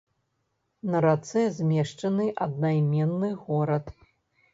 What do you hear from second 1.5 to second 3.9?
змешчаны аднайменны горад.